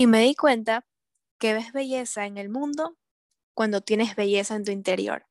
Y 0.00 0.06
me 0.06 0.20
di 0.20 0.36
cuenta 0.36 0.86
que 1.40 1.54
ves 1.54 1.72
belleza 1.72 2.24
en 2.26 2.38
el 2.38 2.50
mundo 2.50 2.96
cuando 3.52 3.80
tienes 3.80 4.14
belleza 4.14 4.54
en 4.54 4.62
tu 4.62 4.70
interior. 4.70 5.26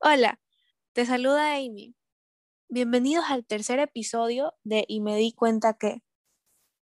Hola, 0.00 0.38
te 0.92 1.06
saluda 1.06 1.54
Amy. 1.54 1.96
Bienvenidos 2.68 3.24
al 3.30 3.46
tercer 3.46 3.78
episodio 3.78 4.52
de 4.64 4.84
Y 4.86 5.00
me 5.00 5.16
di 5.16 5.32
cuenta 5.32 5.78
que. 5.78 6.02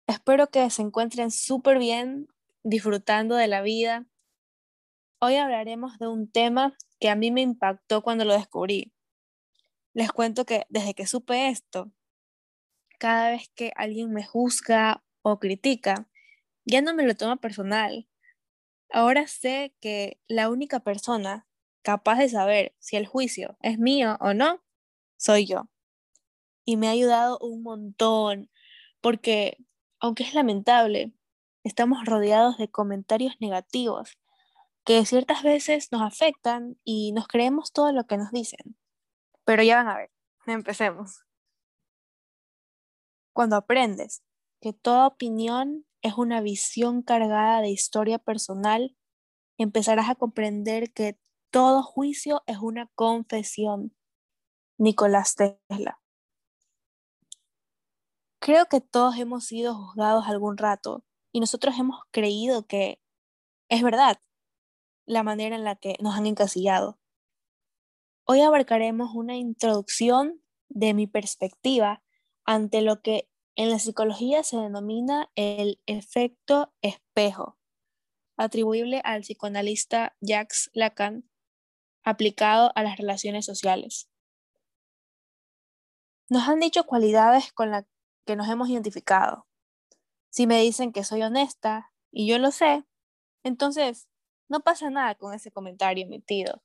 Espero 0.09 0.51
que 0.51 0.69
se 0.71 0.83
encuentren 0.83 1.31
súper 1.31 1.79
bien, 1.79 2.27
disfrutando 2.65 3.37
de 3.37 3.47
la 3.47 3.63
vida. 3.63 4.09
Hoy 5.21 5.37
hablaremos 5.37 6.01
de 6.01 6.09
un 6.09 6.33
tema 6.33 6.77
que 6.99 7.11
a 7.11 7.15
mí 7.15 7.31
me 7.31 7.43
impactó 7.43 8.03
cuando 8.03 8.25
lo 8.25 8.35
descubrí. 8.35 8.93
Les 9.95 10.11
cuento 10.11 10.45
que 10.45 10.67
desde 10.69 10.95
que 10.95 11.07
supe 11.07 11.49
esto, 11.49 11.93
cada 12.99 13.31
vez 13.31 13.53
que 13.55 13.71
alguien 13.77 14.13
me 14.13 14.27
juzga 14.27 15.05
o 15.23 15.39
critica, 15.39 16.10
ya 16.71 16.83
no 16.83 16.95
me 16.95 17.05
lo 17.05 17.15
tomo 17.15 17.37
personal. 17.37 18.09
Ahora 18.91 19.27
sé 19.27 19.75
que 19.81 20.21
la 20.29 20.49
única 20.49 20.81
persona 20.81 21.47
capaz 21.83 22.19
de 22.19 22.29
saber 22.29 22.75
si 22.79 22.97
el 22.97 23.07
juicio 23.07 23.57
es 23.61 23.79
mío 23.79 24.17
o 24.21 24.35
no, 24.35 24.63
soy 25.17 25.47
yo. 25.47 25.69
Y 26.65 26.77
me 26.77 26.89
ha 26.89 26.93
ayudado 26.93 27.39
un 27.39 27.63
montón, 27.63 28.51
porque 29.01 29.59
aunque 29.99 30.23
es 30.23 30.35
lamentable, 30.35 31.13
estamos 31.65 32.05
rodeados 32.05 32.59
de 32.59 32.71
comentarios 32.71 33.35
negativos 33.41 34.19
que 34.85 35.05
ciertas 35.05 35.43
veces 35.43 35.93
nos 35.93 36.03
afectan 36.03 36.79
y 36.85 37.13
nos 37.13 37.29
creemos 37.29 37.73
todo 37.73 37.93
lo 37.93 38.07
que 38.07 38.17
nos 38.17 38.31
dicen. 38.31 38.77
Pero 39.45 39.63
ya 39.63 39.77
van 39.77 39.89
a 39.89 39.97
ver, 39.97 40.11
empecemos. 40.47 41.25
Cuando 43.33 43.57
aprendes 43.57 44.23
que 44.61 44.73
toda 44.73 45.07
opinión 45.07 45.87
es 46.03 46.15
una 46.15 46.41
visión 46.41 47.03
cargada 47.03 47.61
de 47.61 47.71
historia 47.71 48.19
personal, 48.19 48.97
empezarás 49.59 50.09
a 50.09 50.15
comprender 50.15 50.93
que 50.93 51.19
todo 51.51 51.83
juicio 51.83 52.43
es 52.47 52.59
una 52.59 52.91
confesión. 52.95 53.95
Nicolás 54.79 55.35
Tesla. 55.35 56.01
Creo 58.39 58.67
que 58.67 58.81
todos 58.81 59.17
hemos 59.19 59.45
sido 59.45 59.75
juzgados 59.75 60.27
algún 60.27 60.57
rato 60.57 61.05
y 61.33 61.41
nosotros 61.41 61.79
hemos 61.79 62.01
creído 62.11 62.67
que 62.67 62.99
es 63.69 63.83
verdad 63.83 64.19
la 65.05 65.23
manera 65.23 65.57
en 65.57 65.65
la 65.65 65.77
que 65.77 65.97
nos 66.01 66.15
han 66.15 66.27
encasillado. 66.27 66.99
Hoy 68.25 68.41
abarcaremos 68.41 69.15
una 69.15 69.37
introducción 69.37 70.43
de 70.69 70.95
mi 70.95 71.07
perspectiva 71.07 72.03
ante 72.45 72.81
lo 72.81 73.03
que 73.03 73.30
en 73.61 73.69
la 73.69 73.79
psicología 73.79 74.43
se 74.43 74.57
denomina 74.57 75.31
el 75.35 75.83
efecto 75.85 76.73
espejo, 76.81 77.59
atribuible 78.39 79.03
al 79.05 79.21
psicoanalista 79.21 80.17
Jacques 80.23 80.71
Lacan, 80.73 81.29
aplicado 82.03 82.73
a 82.75 82.83
las 82.83 82.97
relaciones 82.97 83.45
sociales. 83.45 84.09
Nos 86.31 86.49
han 86.49 86.59
dicho 86.59 86.85
cualidades 86.85 87.53
con 87.53 87.71
las 87.71 87.85
que 88.25 88.35
nos 88.35 88.49
hemos 88.49 88.71
identificado. 88.71 89.47
Si 90.31 90.47
me 90.47 90.63
dicen 90.63 90.91
que 90.91 91.05
soy 91.05 91.21
honesta 91.21 91.93
y 92.11 92.27
yo 92.27 92.39
lo 92.39 92.53
sé, 92.53 92.87
entonces 93.43 94.09
no 94.49 94.61
pasa 94.61 94.89
nada 94.89 95.17
con 95.17 95.35
ese 95.35 95.53
comentario 95.53 96.07
emitido. 96.07 96.63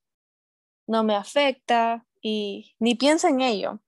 No 0.87 1.03
me 1.03 1.15
afecta 1.15 2.07
y 2.21 2.73
ni 2.79 2.95
pienso 2.95 3.27
en 3.27 3.41
ello. 3.41 3.81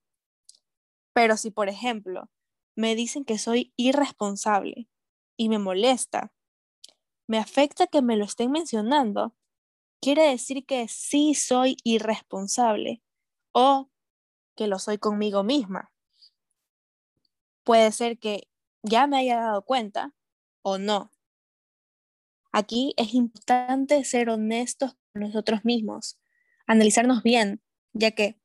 Pero 1.13 1.37
si, 1.37 1.51
por 1.51 1.69
ejemplo, 1.69 2.29
me 2.77 2.95
dicen 2.95 3.25
que 3.25 3.39
soy 3.39 3.73
irresponsable 3.75 4.87
y 5.35 5.49
me 5.49 5.57
molesta. 5.57 6.31
Me 7.25 7.39
afecta 7.39 7.87
que 7.87 8.03
me 8.03 8.15
lo 8.15 8.23
estén 8.23 8.51
mencionando. 8.51 9.35
Quiere 9.99 10.29
decir 10.29 10.63
que 10.63 10.87
sí 10.87 11.33
soy 11.33 11.77
irresponsable 11.83 13.01
o 13.51 13.89
que 14.55 14.67
lo 14.67 14.77
soy 14.77 14.99
conmigo 14.99 15.43
misma. 15.43 15.91
Puede 17.63 17.91
ser 17.91 18.19
que 18.19 18.47
ya 18.83 19.07
me 19.07 19.17
haya 19.17 19.37
dado 19.37 19.63
cuenta 19.63 20.13
o 20.61 20.77
no. 20.77 21.11
Aquí 22.51 22.93
es 22.95 23.15
importante 23.15 24.03
ser 24.03 24.29
honestos 24.29 24.95
con 25.13 25.23
nosotros 25.23 25.65
mismos, 25.65 26.19
analizarnos 26.67 27.23
bien, 27.23 27.63
ya 27.93 28.11
que 28.11 28.39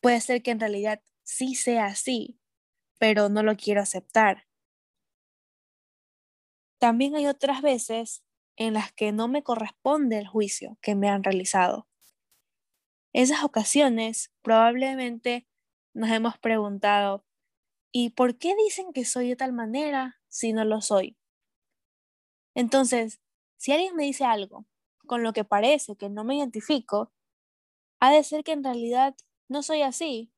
puede 0.00 0.20
ser 0.20 0.42
que 0.42 0.50
en 0.50 0.58
realidad 0.58 1.00
sí 1.22 1.54
sea 1.54 1.86
así, 1.86 2.38
pero 2.98 3.28
no 3.28 3.42
lo 3.42 3.56
quiero 3.56 3.80
aceptar. 3.80 4.46
También 6.78 7.16
hay 7.16 7.26
otras 7.26 7.62
veces 7.62 8.22
en 8.56 8.74
las 8.74 8.92
que 8.92 9.12
no 9.12 9.28
me 9.28 9.42
corresponde 9.42 10.18
el 10.18 10.26
juicio 10.26 10.78
que 10.80 10.94
me 10.94 11.08
han 11.08 11.24
realizado. 11.24 11.88
Esas 13.12 13.42
ocasiones 13.42 14.32
probablemente 14.42 15.48
nos 15.94 16.10
hemos 16.10 16.38
preguntado, 16.38 17.24
¿y 17.90 18.10
por 18.10 18.38
qué 18.38 18.54
dicen 18.56 18.92
que 18.92 19.04
soy 19.04 19.30
de 19.30 19.36
tal 19.36 19.52
manera 19.52 20.20
si 20.28 20.52
no 20.52 20.64
lo 20.64 20.80
soy? 20.80 21.16
Entonces, 22.54 23.20
si 23.56 23.72
alguien 23.72 23.96
me 23.96 24.04
dice 24.04 24.24
algo 24.24 24.66
con 25.06 25.22
lo 25.22 25.32
que 25.32 25.44
parece 25.44 25.96
que 25.96 26.10
no 26.10 26.22
me 26.24 26.36
identifico, 26.36 27.12
ha 28.00 28.12
de 28.12 28.22
ser 28.22 28.44
que 28.44 28.52
en 28.52 28.62
realidad 28.62 29.16
no 29.48 29.62
soy 29.62 29.82
así, 29.82 30.32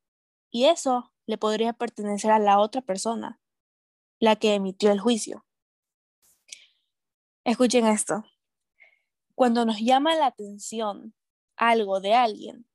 y 0.49 0.65
eso 0.65 1.10
le 1.25 1.37
podría 1.37 1.73
pertenecer 1.73 2.31
a 2.31 2.39
la 2.39 2.59
otra 2.59 2.81
persona, 2.81 3.39
la 4.19 4.35
que 4.35 4.53
emitió 4.53 4.91
el 4.91 4.99
juicio. 4.99 5.45
Escuchen 7.43 7.87
esto. 7.87 8.23
Cuando 9.35 9.65
nos 9.65 9.79
llama 9.79 10.15
la 10.15 10.27
atención 10.27 11.15
algo 11.55 11.99
de 11.99 12.13
alguien, 12.13 12.67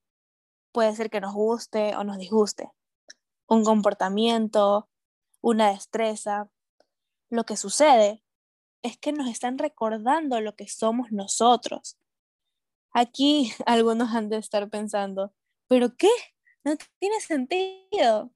puede 0.73 0.95
ser 0.95 1.11
que 1.11 1.21
nos 1.21 1.35
guste 1.35 1.97
o 1.97 2.05
nos 2.05 2.19
disguste, 2.19 2.71
un 3.49 3.65
comportamiento, 3.65 4.89
una 5.41 5.71
destreza, 5.71 6.51
lo 7.31 7.45
que 7.45 7.57
sucede 7.57 8.23
es 8.83 8.99
que 8.99 9.13
nos 9.13 9.29
están 9.29 9.59
recordando 9.59 10.41
lo 10.41 10.55
que 10.55 10.69
somos 10.69 11.13
nosotros. 11.13 11.97
Aquí 12.93 13.53
algunos 13.67 14.15
han 14.15 14.29
de 14.29 14.39
estar 14.39 14.69
pensando, 14.69 15.33
¿pero 15.69 15.97
qué? 15.97 16.11
No 16.67 16.77
tiene 16.99 17.21
sentido. 17.21 18.33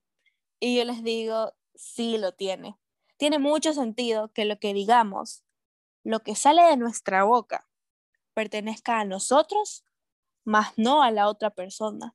Y 0.60 0.76
yo 0.78 0.84
les 0.84 1.02
digo, 1.02 1.52
sí 1.74 2.16
lo 2.16 2.30
tiene. 2.30 2.78
Tiene 3.16 3.40
mucho 3.40 3.72
sentido 3.72 4.32
que 4.32 4.44
lo 4.44 4.56
que 4.60 4.72
digamos, 4.72 5.42
lo 6.04 6.20
que 6.20 6.36
sale 6.36 6.62
de 6.62 6.76
nuestra 6.76 7.24
boca, 7.24 7.68
pertenezca 8.32 9.00
a 9.00 9.04
nosotros, 9.04 9.84
más 10.44 10.74
no 10.76 11.02
a 11.02 11.10
la 11.10 11.28
otra 11.28 11.50
persona. 11.50 12.14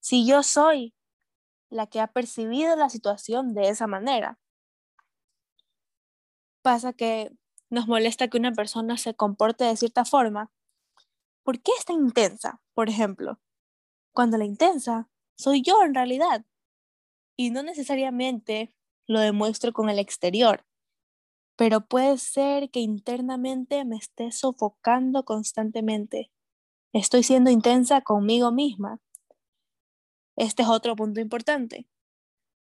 Si 0.00 0.26
yo 0.26 0.42
soy 0.42 0.92
la 1.70 1.86
que 1.86 2.00
ha 2.00 2.08
percibido 2.08 2.74
la 2.74 2.88
situación 2.88 3.54
de 3.54 3.68
esa 3.68 3.86
manera, 3.86 4.40
pasa 6.62 6.92
que 6.92 7.30
nos 7.70 7.86
molesta 7.86 8.26
que 8.26 8.38
una 8.38 8.50
persona 8.50 8.96
se 8.96 9.14
comporte 9.14 9.62
de 9.62 9.76
cierta 9.76 10.04
forma. 10.04 10.50
¿Por 11.44 11.62
qué 11.62 11.70
está 11.78 11.92
intensa, 11.92 12.60
por 12.74 12.88
ejemplo? 12.88 13.38
Cuando 14.12 14.36
la 14.36 14.44
intensa 14.44 15.08
soy 15.38 15.62
yo 15.62 15.82
en 15.84 15.94
realidad 15.94 16.44
y 17.36 17.50
no 17.50 17.62
necesariamente 17.62 18.74
lo 19.06 19.20
demuestro 19.20 19.72
con 19.72 19.88
el 19.88 19.98
exterior, 19.98 20.66
pero 21.56 21.86
puede 21.86 22.18
ser 22.18 22.70
que 22.70 22.80
internamente 22.80 23.84
me 23.84 23.96
esté 23.96 24.32
sofocando 24.32 25.24
constantemente. 25.24 26.30
Estoy 26.92 27.22
siendo 27.22 27.50
intensa 27.50 28.00
conmigo 28.00 28.50
misma. 28.52 29.00
Este 30.36 30.62
es 30.62 30.68
otro 30.68 30.96
punto 30.96 31.20
importante. 31.20 31.88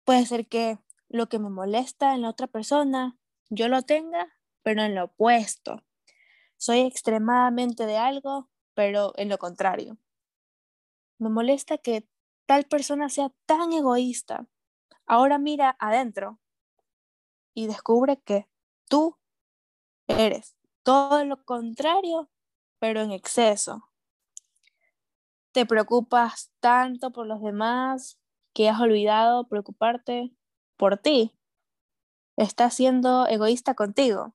Puede 0.04 0.26
ser 0.26 0.48
que 0.48 0.78
lo 1.08 1.28
que 1.28 1.38
me 1.38 1.50
molesta 1.50 2.14
en 2.14 2.22
la 2.22 2.30
otra 2.30 2.46
persona, 2.46 3.18
yo 3.50 3.68
lo 3.68 3.82
tenga, 3.82 4.28
pero 4.62 4.82
en 4.82 4.94
lo 4.94 5.04
opuesto. 5.04 5.84
Soy 6.56 6.80
extremadamente 6.80 7.86
de 7.86 7.96
algo, 7.96 8.50
pero 8.74 9.12
en 9.16 9.28
lo 9.28 9.38
contrario. 9.38 9.96
Me 11.18 11.30
molesta 11.30 11.78
que 11.78 12.08
tal 12.48 12.64
persona 12.64 13.10
sea 13.10 13.30
tan 13.44 13.74
egoísta, 13.74 14.46
ahora 15.04 15.36
mira 15.36 15.76
adentro 15.78 16.40
y 17.52 17.66
descubre 17.66 18.22
que 18.22 18.48
tú 18.88 19.18
eres 20.06 20.56
todo 20.82 21.26
lo 21.26 21.44
contrario, 21.44 22.30
pero 22.78 23.02
en 23.02 23.12
exceso. 23.12 23.90
Te 25.52 25.66
preocupas 25.66 26.50
tanto 26.58 27.10
por 27.10 27.26
los 27.26 27.42
demás 27.42 28.18
que 28.54 28.70
has 28.70 28.80
olvidado 28.80 29.46
preocuparte 29.46 30.32
por 30.78 30.96
ti. 30.96 31.36
Estás 32.38 32.72
siendo 32.72 33.26
egoísta 33.26 33.74
contigo. 33.74 34.34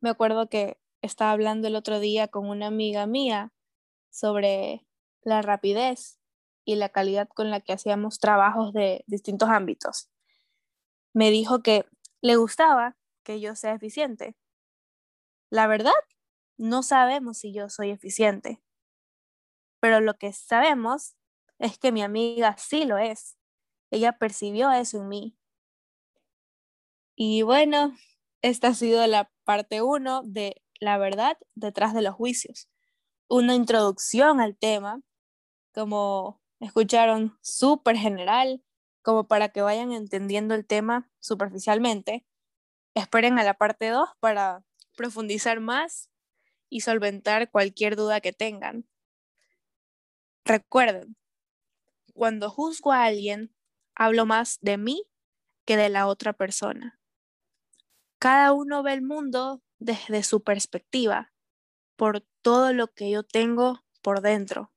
Me 0.00 0.10
acuerdo 0.10 0.50
que 0.50 0.78
estaba 1.00 1.30
hablando 1.30 1.68
el 1.68 1.76
otro 1.76 1.98
día 1.98 2.28
con 2.28 2.46
una 2.46 2.66
amiga 2.66 3.06
mía 3.06 3.54
sobre 4.10 4.86
la 5.24 5.42
rapidez 5.42 6.18
y 6.64 6.76
la 6.76 6.88
calidad 6.88 7.28
con 7.28 7.50
la 7.50 7.60
que 7.60 7.72
hacíamos 7.72 8.18
trabajos 8.18 8.72
de 8.72 9.04
distintos 9.06 9.48
ámbitos. 9.48 10.10
Me 11.12 11.30
dijo 11.30 11.62
que 11.62 11.86
le 12.20 12.36
gustaba 12.36 12.96
que 13.24 13.40
yo 13.40 13.56
sea 13.56 13.74
eficiente? 13.74 14.36
La 15.50 15.66
verdad, 15.66 15.92
no 16.56 16.82
sabemos 16.82 17.38
si 17.38 17.52
yo 17.52 17.68
soy 17.68 17.90
eficiente, 17.90 18.62
pero 19.80 20.00
lo 20.00 20.14
que 20.14 20.32
sabemos 20.32 21.16
es 21.58 21.78
que 21.78 21.92
mi 21.92 22.02
amiga 22.02 22.56
sí 22.58 22.84
lo 22.84 22.98
es. 22.98 23.36
Ella 23.90 24.18
percibió 24.18 24.70
eso 24.72 24.98
en 24.98 25.08
mí. 25.08 25.36
Y 27.16 27.42
bueno, 27.42 27.94
esta 28.42 28.68
ha 28.68 28.74
sido 28.74 29.06
la 29.06 29.30
parte 29.44 29.82
uno 29.82 30.22
de 30.24 30.62
la 30.80 30.98
verdad 30.98 31.38
detrás 31.54 31.94
de 31.94 32.02
los 32.02 32.14
juicios. 32.14 32.68
Una 33.28 33.54
introducción 33.54 34.40
al 34.40 34.56
tema, 34.56 35.00
como 35.74 36.40
escucharon, 36.60 37.36
súper 37.42 37.96
general, 37.96 38.62
como 39.02 39.26
para 39.26 39.50
que 39.50 39.60
vayan 39.60 39.92
entendiendo 39.92 40.54
el 40.54 40.64
tema 40.64 41.10
superficialmente. 41.20 42.24
Esperen 42.94 43.38
a 43.38 43.44
la 43.44 43.54
parte 43.54 43.88
2 43.88 44.08
para 44.20 44.64
profundizar 44.96 45.60
más 45.60 46.10
y 46.70 46.80
solventar 46.80 47.50
cualquier 47.50 47.96
duda 47.96 48.20
que 48.20 48.32
tengan. 48.32 48.88
Recuerden, 50.44 51.16
cuando 52.14 52.50
juzgo 52.50 52.92
a 52.92 53.04
alguien, 53.04 53.54
hablo 53.94 54.26
más 54.26 54.58
de 54.60 54.78
mí 54.78 55.08
que 55.64 55.76
de 55.76 55.88
la 55.88 56.06
otra 56.06 56.32
persona. 56.32 57.00
Cada 58.18 58.52
uno 58.52 58.82
ve 58.82 58.92
el 58.92 59.02
mundo 59.02 59.62
desde 59.78 60.22
su 60.22 60.42
perspectiva, 60.42 61.32
por 61.96 62.20
todo 62.42 62.72
lo 62.72 62.92
que 62.92 63.10
yo 63.10 63.22
tengo 63.22 63.84
por 64.02 64.20
dentro. 64.20 64.73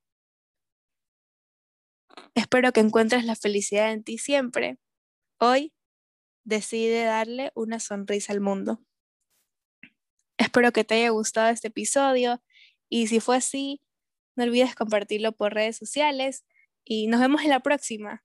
Espero 2.34 2.72
que 2.72 2.80
encuentres 2.80 3.24
la 3.24 3.36
felicidad 3.36 3.92
en 3.92 4.04
ti 4.04 4.18
siempre. 4.18 4.78
Hoy 5.38 5.72
decide 6.44 7.04
darle 7.04 7.52
una 7.54 7.80
sonrisa 7.80 8.32
al 8.32 8.40
mundo. 8.40 8.80
Espero 10.38 10.72
que 10.72 10.84
te 10.84 10.94
haya 10.94 11.10
gustado 11.10 11.50
este 11.50 11.68
episodio 11.68 12.42
y 12.88 13.08
si 13.08 13.20
fue 13.20 13.36
así, 13.36 13.82
no 14.36 14.44
olvides 14.44 14.74
compartirlo 14.74 15.32
por 15.32 15.52
redes 15.52 15.76
sociales 15.76 16.44
y 16.84 17.08
nos 17.08 17.20
vemos 17.20 17.42
en 17.42 17.50
la 17.50 17.60
próxima. 17.60 18.24